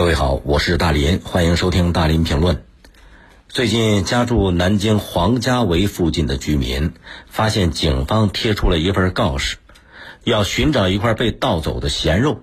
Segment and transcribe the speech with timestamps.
[0.00, 2.64] 各位好，我是大林，欢迎收听大林评论。
[3.50, 6.94] 最近家住南京黄家围附近的居民
[7.28, 9.58] 发现，警方贴出了一份告示，
[10.24, 12.40] 要寻找一块被盗走的咸肉。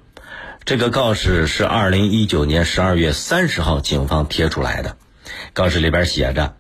[0.66, 4.96] 这个告示是二零一九年十二月三十号警方贴出来的。
[5.54, 6.54] 告示里边写着：“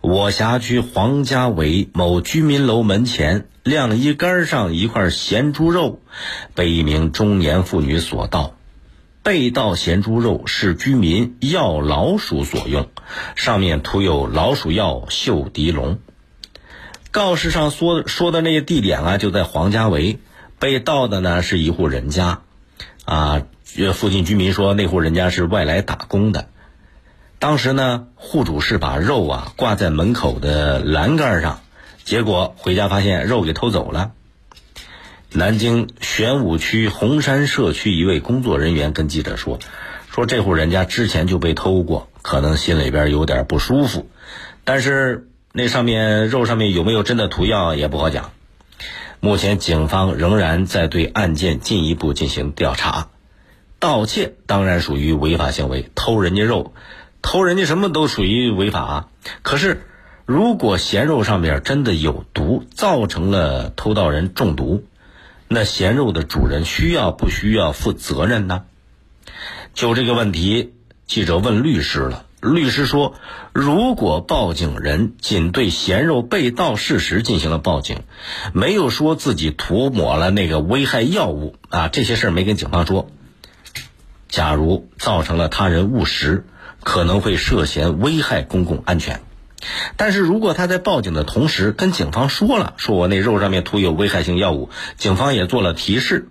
[0.00, 6.00] 我辖区黄家围某居民楼门前晾衣杆上一块咸猪肉，
[6.54, 8.52] 被一名中年妇女所盗。”
[9.26, 12.88] 被盗咸猪肉是居民药老鼠所用，
[13.34, 15.98] 上面涂有老鼠药溴涤龙。
[17.10, 20.20] 告示上说说的那个地点啊，就在黄家围。
[20.60, 22.42] 被盗的呢是一户人家，
[23.04, 23.42] 啊，
[23.94, 26.48] 附近居民说那户人家是外来打工的。
[27.40, 31.62] 当时呢，户主是把肉啊挂在门口的栏杆上，
[32.04, 34.12] 结果回家发现肉给偷走了。
[35.36, 39.58] 南京玄武区红山社区一位工作人员跟记者说
[40.10, 44.08] ：“说这户人家之前就被偷过，可能心里边有点不舒服。
[44.64, 48.30] 但是那上面肉上面有没有真的涂药也不好讲。
[49.20, 53.08] 目前警方仍然在对案件进一步进行调查。
[53.78, 56.72] 盗窃当然属于违法行为，偷人家肉、
[57.20, 59.10] 偷人家什么都属于违法。
[59.42, 59.82] 可是
[60.24, 64.86] 如果咸肉上面真的有毒，造成了偷盗人中毒。”
[65.48, 68.64] 那咸肉的主人需要不需要负责任呢？
[69.74, 70.74] 就这个问题，
[71.06, 72.24] 记者问律师了。
[72.40, 73.14] 律师说，
[73.52, 78.02] 如果报警人仅对咸肉被盗事实进行了报警，
[78.52, 83.08] 没有说自己涂抹了那个危害药物啊，这些事儿没跟警方说。
[84.28, 86.44] 假如造成了他人误食，
[86.82, 89.22] 可能会涉嫌危害公共安全。
[89.96, 96.28] 但是如果他在报警的同时跟警方说了，说我那肉上面涂有危害性药物，警方也做了提示，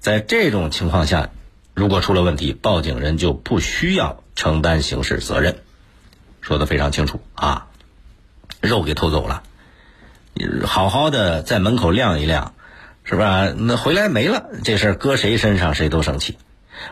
[0.00, 1.30] 在这种情况下，
[1.74, 5.58] 如果出了问题，报警人就不需要承担刑事责任，
[6.40, 7.66] 说的非常清楚啊。
[8.60, 9.44] 肉给偷走了，
[10.66, 12.54] 好好的在门口晾一晾，
[13.04, 13.52] 是吧？
[13.56, 16.38] 那回来没了，这事儿搁谁身上谁都生气，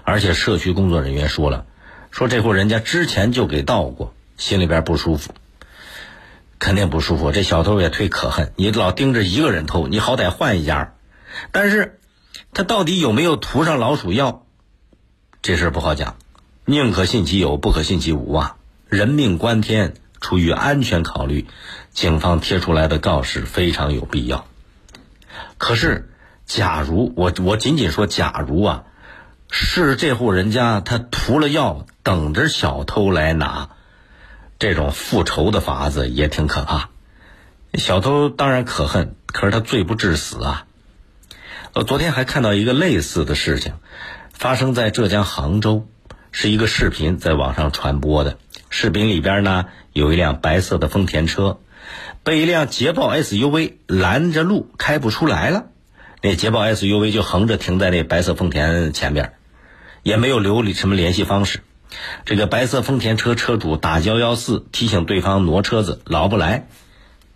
[0.05, 1.65] 而且社区工作人员说了，
[2.13, 5.33] 说这户人家之前就给盗过，心里边不舒服。
[6.67, 8.53] 肯定不舒服，这小偷也忒可恨。
[8.57, 10.95] 你老盯着一个人偷，你好歹换一家。
[11.53, 12.01] 但是，
[12.53, 14.45] 他到底有没有涂上老鼠药，
[15.43, 16.17] 这事儿不好讲。
[16.65, 18.57] 宁可信其有，不可信其无啊！
[18.89, 21.47] 人命关天，出于安全考虑，
[21.93, 24.45] 警方贴出来的告示非常有必要。
[25.59, 26.11] 可是，
[26.47, 28.85] 假如我我仅仅说假如啊，
[29.53, 33.69] 是这户人家他涂了药，等着小偷来拿。
[34.59, 36.89] 这种复仇的法子也挺可怕，
[37.75, 40.67] 小偷当然可恨，可是他罪不至死啊。
[41.75, 43.75] 我昨天还看到一个类似的事情，
[44.33, 45.87] 发生在浙江杭州，
[46.33, 48.39] 是一个视频在网上传播的。
[48.71, 51.61] 视频里边呢，有一辆白色的丰田车，
[52.23, 55.67] 被一辆捷豹 SUV 拦着路，开不出来了。
[56.23, 59.35] 那捷豹 SUV 就横着停在那白色丰田前边，
[60.03, 61.61] 也没有留什么联系方式。
[62.25, 66.69] 这个白色丰田车车主打幺幺四提醒对方挪车子，老不来，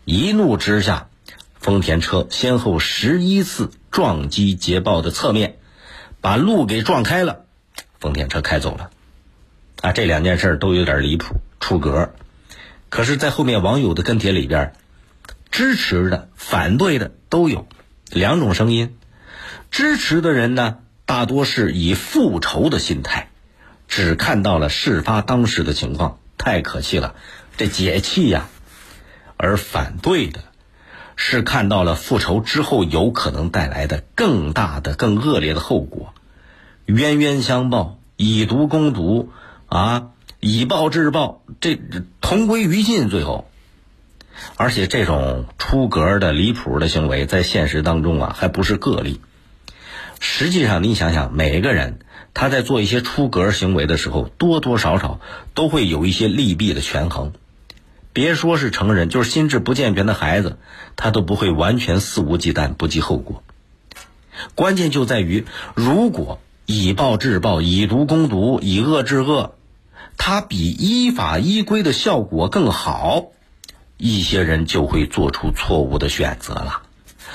[0.05, 1.09] 一怒之下，
[1.59, 5.59] 丰田车先后十一次撞击捷豹的侧面，
[6.21, 7.45] 把路给撞开了，
[7.99, 8.91] 丰田车开走了。
[9.81, 12.13] 啊，这两件事都有点离谱出格，
[12.91, 14.75] 可是，在后面网友的跟帖里边，
[15.51, 17.67] 支持的、反对的都有
[18.11, 18.99] 两种声音。
[19.71, 23.30] 支持的人呢，大多是以复仇的心态。
[23.91, 27.17] 只看到了事发当时的情况，太可气了，
[27.57, 28.49] 这解气呀！
[29.37, 30.41] 而反对的，
[31.17, 36.15] 是看到了复仇之后有可能带来的更大的、更恶劣的后果，
[36.87, 39.33] 冤冤相报，以毒攻毒，
[39.67, 41.77] 啊，以暴制暴，这
[42.21, 43.11] 同归于尽。
[43.11, 43.51] 最后，
[44.57, 49.21] 而且这种出格的、离谱的行为，在现实当中啊，还不是个例。
[50.21, 51.99] 实际上，你想想，每个人。
[52.35, 55.21] 他在做一些出格行为的时候，多多少少
[55.55, 57.33] 都会有一些利弊的权衡。
[58.13, 60.59] 别说是成人，就是心智不健全的孩子，
[60.97, 63.43] 他都不会完全肆无忌惮、不计后果。
[64.55, 65.45] 关键就在于，
[65.75, 69.55] 如果以暴制暴、以毒攻毒、以恶制恶，
[70.17, 73.27] 它比依法依规的效果更好，
[73.97, 76.83] 一些人就会做出错误的选择了。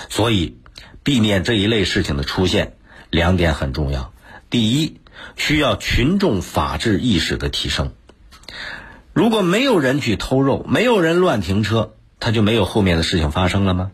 [0.10, 0.58] 所以，
[1.04, 2.76] 避免这一类事情的出现，
[3.10, 4.12] 两点很重要。
[4.56, 5.02] 第一，
[5.36, 7.92] 需要群众法治意识的提升。
[9.12, 13.92] 如果没有人去偷肉，没有人乱停车，他就没有后面的事情发生了吗？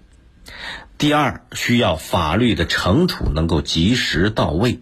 [1.00, 4.82] 第二，需要法律的惩处能够及时到位。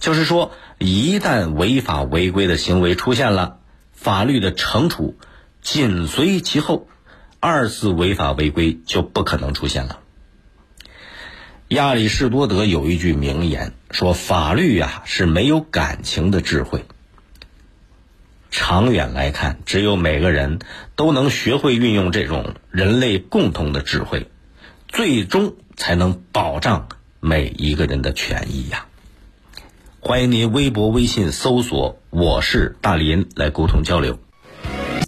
[0.00, 3.60] 就是说，一旦违法违规的行为出现了，
[3.94, 5.16] 法律的惩处
[5.62, 6.88] 紧随其后，
[7.40, 10.00] 二次违法违规就不可能出现了。
[11.70, 16.84] 亚里士多德有一句名言说：“法律呀是没有感情的智慧。”
[18.52, 20.60] 长远来看，只有每个人
[20.94, 24.30] 都能学会运用这种人类共同的智慧，
[24.86, 28.86] 最终才能保障每一个人的权益呀。
[29.98, 34.20] 欢迎您微博、微信搜索“我是大林”来沟通交流。